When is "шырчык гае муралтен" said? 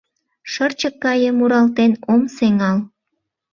0.51-1.91